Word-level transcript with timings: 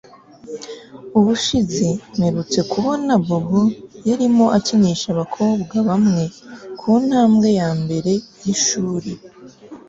Ubushize 1.17 1.87
mperutse 2.17 2.59
kubona 2.71 3.11
Bobo 3.25 3.63
yarimo 4.07 4.45
akinisha 4.57 5.07
abakobwa 5.15 5.75
bamwe 5.87 6.23
kuntambwe 6.79 7.47
yambere 7.59 8.13
yishuri 8.43 9.11